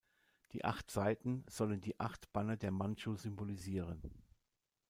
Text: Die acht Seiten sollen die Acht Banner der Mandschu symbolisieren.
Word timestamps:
Die 0.53 0.65
acht 0.65 0.89
Seiten 0.89 1.43
sollen 1.47 1.79
die 1.79 1.99
Acht 1.99 2.33
Banner 2.33 2.57
der 2.57 2.71
Mandschu 2.71 3.17
symbolisieren. 3.17 4.01